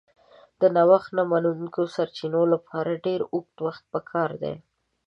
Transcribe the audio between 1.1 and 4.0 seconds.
نه منونکي سرچینې لپاره ډېر اوږد وخت